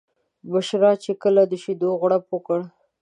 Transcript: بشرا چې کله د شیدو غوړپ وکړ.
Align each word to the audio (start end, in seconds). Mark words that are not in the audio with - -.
بشرا 0.51 0.91
چې 1.03 1.11
کله 1.23 1.41
د 1.47 1.53
شیدو 1.63 1.89
غوړپ 1.99 2.23
وکړ. 2.31 2.59